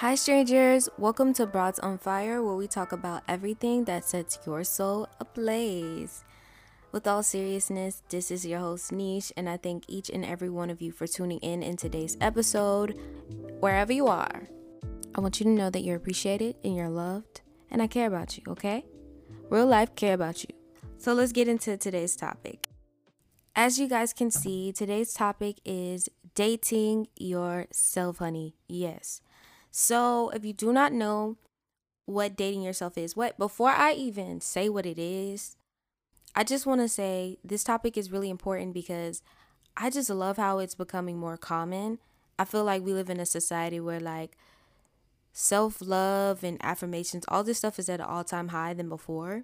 [0.00, 0.90] Hi, strangers.
[0.98, 6.22] Welcome to Broads on Fire, where we talk about everything that sets your soul ablaze.
[6.92, 10.68] With all seriousness, this is your host, Nisha, and I thank each and every one
[10.68, 13.00] of you for tuning in in today's episode,
[13.60, 14.42] wherever you are.
[15.14, 17.40] I want you to know that you're appreciated and you're loved,
[17.70, 18.84] and I care about you, okay?
[19.48, 20.50] Real life care about you.
[20.98, 22.68] So let's get into today's topic.
[23.54, 28.56] As you guys can see, today's topic is dating yourself, honey.
[28.68, 29.22] Yes.
[29.78, 31.36] So, if you do not know
[32.06, 35.58] what dating yourself is, what before I even say what it is,
[36.34, 39.20] I just want to say this topic is really important because
[39.76, 41.98] I just love how it's becoming more common.
[42.38, 44.38] I feel like we live in a society where like
[45.34, 49.42] self-love and affirmations, all this stuff is at an all-time high than before.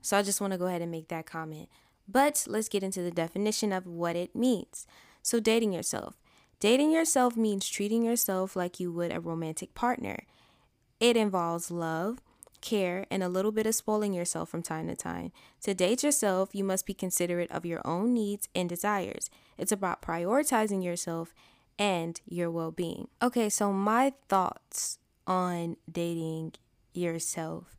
[0.00, 1.68] So I just want to go ahead and make that comment.
[2.06, 4.86] But let's get into the definition of what it means.
[5.22, 6.21] So, dating yourself.
[6.62, 10.20] Dating yourself means treating yourself like you would a romantic partner.
[11.00, 12.20] It involves love,
[12.60, 15.32] care, and a little bit of spoiling yourself from time to time.
[15.62, 19.28] To date yourself, you must be considerate of your own needs and desires.
[19.58, 21.34] It's about prioritizing yourself
[21.80, 23.08] and your well being.
[23.20, 26.52] Okay, so my thoughts on dating
[26.94, 27.76] yourself.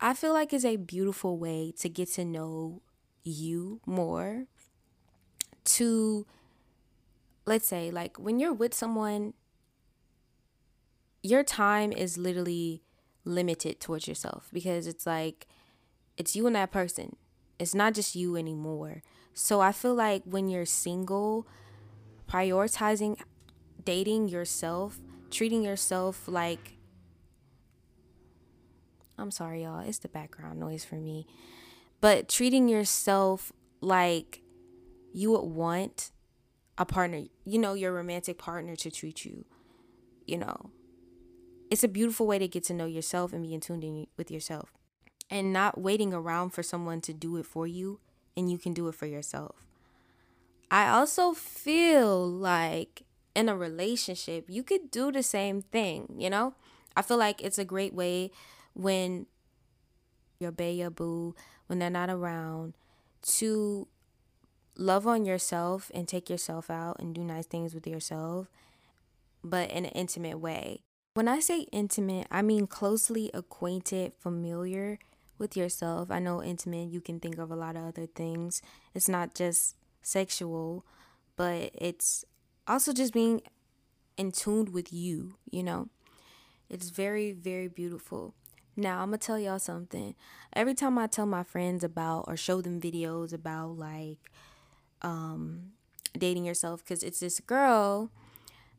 [0.00, 2.80] I feel like is a beautiful way to get to know
[3.24, 4.46] you more
[5.62, 6.26] to
[7.46, 9.34] let's say like when you're with someone
[11.22, 12.82] your time is literally
[13.24, 15.46] limited towards yourself because it's like
[16.16, 17.16] it's you and that person.
[17.58, 19.02] It's not just you anymore.
[19.32, 21.46] So i feel like when you're single
[22.28, 23.18] prioritizing
[23.84, 24.98] dating yourself
[25.30, 26.76] treating yourself like
[29.18, 31.26] i'm sorry y'all it's the background noise for me.
[32.00, 34.42] But treating yourself like
[35.12, 36.10] you would want
[36.80, 39.44] a partner, you know, your romantic partner to treat you,
[40.26, 40.70] you know.
[41.70, 44.72] It's a beautiful way to get to know yourself and be in tune with yourself
[45.30, 48.00] and not waiting around for someone to do it for you
[48.34, 49.56] and you can do it for yourself.
[50.70, 53.02] I also feel like
[53.36, 56.54] in a relationship, you could do the same thing, you know?
[56.96, 58.30] I feel like it's a great way
[58.72, 59.26] when
[60.40, 61.34] your bae, your boo,
[61.66, 62.74] when they're not around,
[63.22, 63.86] to
[64.80, 68.48] love on yourself and take yourself out and do nice things with yourself,
[69.44, 70.80] but in an intimate way.
[71.12, 74.98] When I say intimate, I mean closely acquainted, familiar
[75.38, 76.10] with yourself.
[76.10, 78.62] I know intimate, you can think of a lot of other things.
[78.94, 80.86] It's not just sexual,
[81.36, 82.24] but it's
[82.66, 83.42] also just being
[84.16, 85.88] in tune with you, you know?
[86.70, 88.34] It's very, very beautiful.
[88.76, 90.14] Now, I'm gonna tell y'all something.
[90.54, 94.30] Every time I tell my friends about or show them videos about like
[95.02, 95.72] um,
[96.16, 98.10] dating yourself, because it's this girl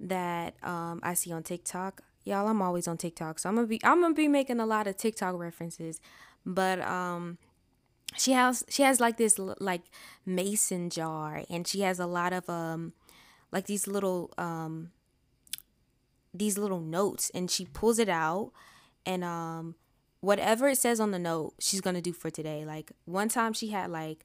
[0.00, 2.02] that um, I see on TikTok.
[2.24, 4.86] Y'all, I'm always on TikTok, so I'm gonna be I'm gonna be making a lot
[4.86, 6.00] of TikTok references.
[6.44, 7.38] But um,
[8.16, 9.82] she has she has like this like
[10.26, 12.92] mason jar, and she has a lot of um,
[13.50, 14.90] like these little um,
[16.34, 18.52] these little notes, and she pulls it out,
[19.06, 19.74] and um
[20.20, 23.68] whatever it says on the note she's gonna do for today like one time she
[23.68, 24.24] had like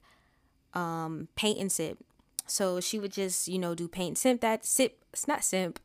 [0.74, 1.98] um paint and sip.
[2.46, 5.78] So she would just you know do paint and sip that sip it's not simp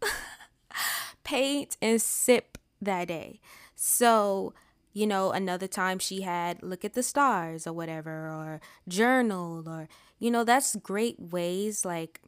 [1.23, 3.39] paint and sip that day.
[3.75, 4.53] So
[4.93, 9.87] you know another time she had look at the stars or whatever or journal or
[10.17, 12.21] you know that's great ways like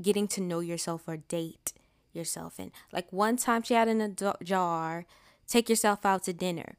[0.00, 1.72] getting to know yourself or date
[2.12, 2.58] yourself.
[2.58, 5.06] And like one time she had in a jar
[5.46, 6.76] take yourself out to dinner.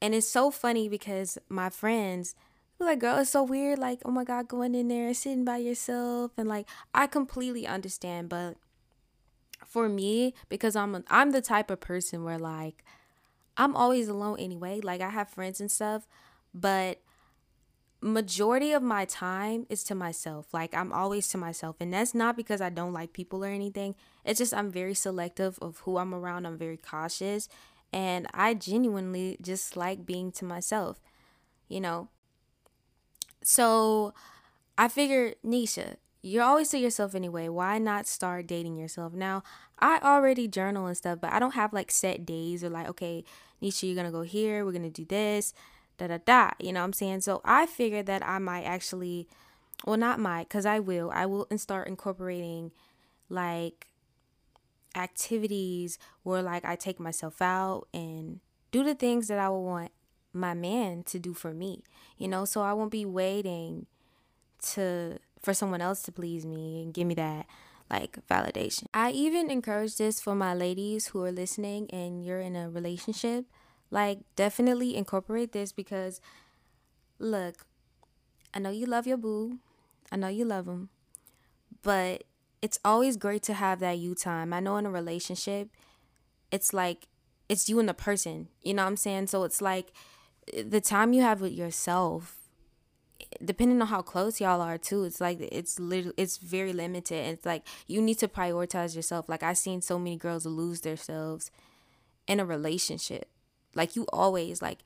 [0.00, 2.34] And it's so funny because my friends
[2.78, 3.78] like, girl, it's so weird.
[3.78, 6.32] Like, oh my God, going in there and sitting by yourself.
[6.36, 8.28] And like, I completely understand.
[8.28, 8.56] But
[9.64, 12.84] for me, because I'm, a, I'm the type of person where like,
[13.56, 14.80] I'm always alone anyway.
[14.80, 16.06] Like, I have friends and stuff.
[16.52, 17.00] But
[18.02, 20.52] majority of my time is to myself.
[20.52, 21.76] Like, I'm always to myself.
[21.80, 23.94] And that's not because I don't like people or anything.
[24.24, 26.46] It's just I'm very selective of who I'm around.
[26.46, 27.48] I'm very cautious
[27.92, 31.00] and I genuinely just like being to myself,
[31.68, 32.08] you know.
[33.48, 34.12] So
[34.76, 37.48] I figured, Nisha, you're always to yourself anyway.
[37.48, 39.12] Why not start dating yourself?
[39.12, 39.44] Now,
[39.78, 43.22] I already journal and stuff, but I don't have like set days or like, okay,
[43.62, 45.54] Nisha, you're gonna go here, we're gonna do this,
[45.96, 46.50] da da da.
[46.58, 47.20] You know what I'm saying?
[47.20, 49.28] So I figured that I might actually,
[49.84, 52.72] well, not might, because I will, I will start incorporating
[53.28, 53.86] like
[54.96, 58.40] activities where like I take myself out and
[58.72, 59.92] do the things that I would want
[60.36, 61.82] my man to do for me.
[62.18, 63.86] You know, so I won't be waiting
[64.72, 67.46] to for someone else to please me and give me that
[67.90, 68.86] like validation.
[68.92, 73.46] I even encourage this for my ladies who are listening and you're in a relationship.
[73.90, 76.20] Like, definitely incorporate this because,
[77.18, 77.66] look,
[78.52, 79.58] I know you love your boo,
[80.10, 80.88] I know you love him,
[81.82, 82.24] but
[82.60, 84.52] it's always great to have that you time.
[84.52, 85.68] I know in a relationship,
[86.50, 87.06] it's like
[87.48, 89.28] it's you and the person, you know what I'm saying?
[89.28, 89.92] So it's like
[90.64, 92.36] the time you have with yourself
[93.44, 97.26] depending on how close y'all are too it's like it's literally it's very limited.
[97.26, 99.28] It's like you need to prioritize yourself.
[99.28, 101.50] Like i've seen so many girls lose themselves
[102.26, 103.28] in a relationship.
[103.74, 104.78] Like you always like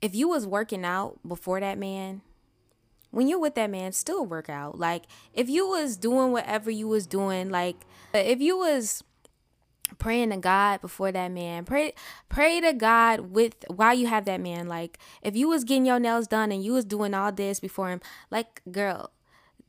[0.00, 2.22] if you was working out before that man
[3.10, 4.78] when you're with that man still work out.
[4.78, 5.04] Like
[5.34, 7.76] if you was doing whatever you was doing like
[8.14, 9.04] if you was
[9.98, 11.64] praying to God before that man.
[11.64, 11.92] Pray
[12.28, 14.68] pray to God with while you have that man.
[14.68, 17.90] Like if you was getting your nails done and you was doing all this before
[17.90, 18.00] him,
[18.30, 19.10] like girl,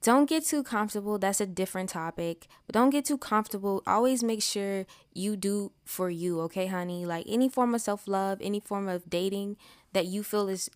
[0.02, 1.18] don't get too comfortable.
[1.18, 2.48] That's a different topic.
[2.68, 3.82] But don't get too comfortable.
[3.88, 7.06] Always make sure you do for you, okay, honey?
[7.06, 9.56] Like any form of self-love, any form of dating
[9.94, 10.70] that you feel is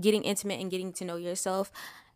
[0.00, 1.72] getting intimate and getting to know yourself,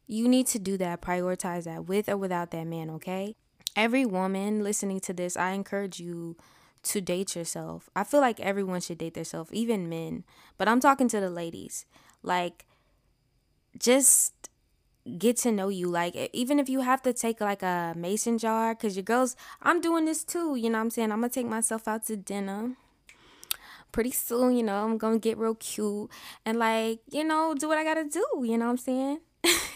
[0.07, 1.03] you need to do that.
[1.03, 3.35] Prioritize that with or without that man, okay?
[3.77, 6.37] Every woman listening to this, I encourage you
[6.85, 7.89] to date yourself.
[7.95, 10.25] I feel like everyone should date themselves, even men.
[10.59, 11.87] But I'm talking to the ladies.
[12.23, 12.67] Like,
[13.79, 14.35] just
[15.19, 15.89] get to know you.
[15.89, 19.81] Like, even if you have to take like a mason jar, because your girls, I'm
[19.81, 20.57] doing this too.
[20.57, 21.13] You know what I'm saying?
[21.13, 22.73] I'm going to take myself out to dinner.
[23.93, 26.11] Pretty soon, you know, I'm going to get real cute
[26.47, 28.25] and like, you know, do what I got to do.
[28.43, 29.21] You know what I'm saying?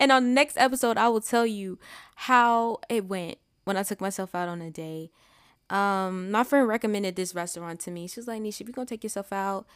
[0.00, 1.78] And on the next episode, I will tell you
[2.16, 5.12] how it went when I took myself out on a day.
[5.68, 8.08] Um, my friend recommended this restaurant to me.
[8.08, 9.66] She was like, Nisha, you're gonna take yourself out,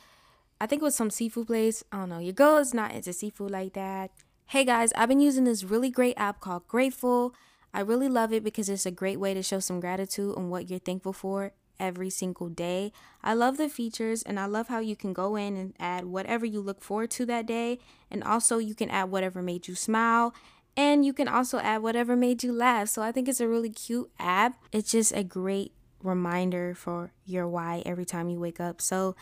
[0.60, 1.82] I think it was some seafood place.
[1.92, 2.20] I don't know.
[2.20, 4.10] Your girl is not into seafood like that.
[4.46, 7.34] Hey guys, I've been using this really great app called Grateful.
[7.72, 10.70] I really love it because it's a great way to show some gratitude on what
[10.70, 12.92] you're thankful for every single day.
[13.22, 16.46] I love the features and I love how you can go in and add whatever
[16.46, 17.78] you look forward to that day.
[18.10, 20.34] And also, you can add whatever made you smile.
[20.76, 22.88] And you can also add whatever made you laugh.
[22.88, 24.62] So I think it's a really cute app.
[24.72, 25.72] It's just a great
[26.02, 28.80] reminder for your why every time you wake up.
[28.80, 29.14] So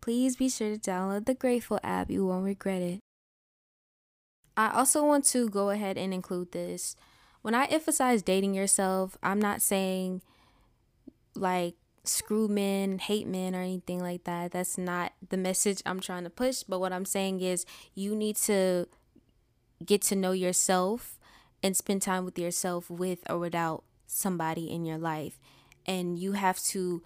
[0.00, 2.10] please be sure to download the Grateful app.
[2.10, 3.00] You won't regret it.
[4.56, 6.96] I also want to go ahead and include this.
[7.42, 10.22] When I emphasize dating yourself, I'm not saying
[11.34, 11.74] like
[12.04, 14.52] screw men, hate men, or anything like that.
[14.52, 16.62] That's not the message I'm trying to push.
[16.62, 18.86] But what I'm saying is, you need to
[19.84, 21.18] get to know yourself
[21.62, 25.38] and spend time with yourself with or without somebody in your life.
[25.86, 27.02] And you have to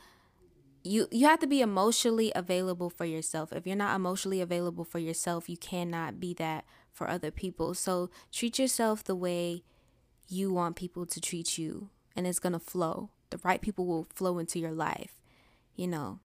[0.83, 3.53] you you have to be emotionally available for yourself.
[3.53, 7.75] If you're not emotionally available for yourself, you cannot be that for other people.
[7.75, 9.65] So treat yourself the way
[10.29, 14.07] you want people to treat you and it's going to flow the right people will
[14.15, 15.21] flow into your life,
[15.75, 16.21] you know.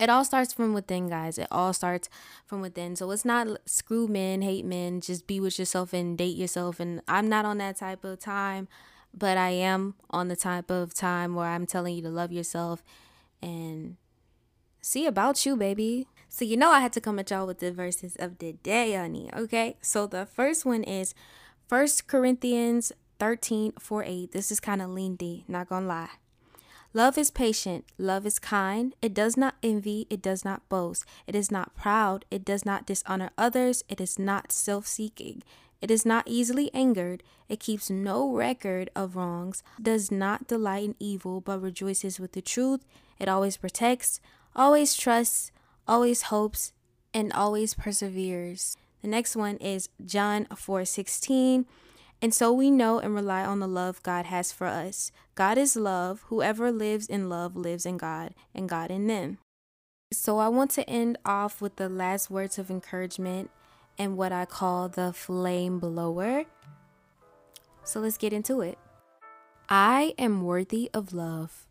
[0.00, 1.38] It all starts from within, guys.
[1.38, 2.08] It all starts
[2.46, 2.96] from within.
[2.96, 6.80] So it's not screw men, hate men, just be with yourself and date yourself.
[6.80, 8.68] And I'm not on that type of time,
[9.12, 12.82] but I am on the type of time where I'm telling you to love yourself
[13.42, 13.96] and
[14.80, 16.06] see about you, baby.
[16.28, 18.94] So you know I had to come at y'all with the verses of the day,
[18.94, 19.30] honey.
[19.36, 19.76] Okay.
[19.82, 21.12] So the first one is
[21.66, 24.32] First Corinthians 13 4 8.
[24.32, 26.10] This is kind of lengthy, not gonna lie.
[26.94, 27.84] Love is patient.
[27.98, 28.94] Love is kind.
[29.02, 30.06] It does not envy.
[30.08, 31.04] It does not boast.
[31.26, 32.24] It is not proud.
[32.30, 33.84] It does not dishonor others.
[33.88, 35.42] It is not self seeking.
[35.82, 37.22] It is not easily angered.
[37.48, 39.62] It keeps no record of wrongs.
[39.80, 42.84] Does not delight in evil, but rejoices with the truth.
[43.18, 44.20] It always protects,
[44.56, 45.52] always trusts,
[45.86, 46.72] always hopes,
[47.12, 48.76] and always perseveres.
[49.02, 51.66] The next one is John 4 16.
[52.20, 55.12] And so we know and rely on the love God has for us.
[55.36, 56.24] God is love.
[56.26, 59.38] Whoever lives in love lives in God, and God in them.
[60.12, 63.50] So I want to end off with the last words of encouragement
[63.98, 66.44] and what I call the flame blower.
[67.84, 68.78] So let's get into it.
[69.68, 71.66] I am worthy of love.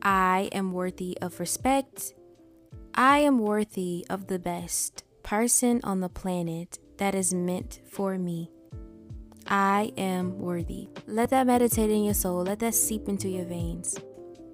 [0.00, 2.14] I am worthy of respect.
[2.94, 8.50] I am worthy of the best person on the planet that is meant for me.
[9.48, 10.88] I am worthy.
[11.06, 13.98] Let that meditate in your soul, let that seep into your veins.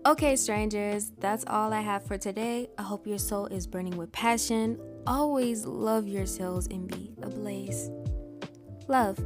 [0.07, 2.69] Okay, strangers, that's all I have for today.
[2.79, 4.79] I hope your soul is burning with passion.
[5.07, 7.91] Always love yourselves and be ablaze.
[8.87, 9.19] Love.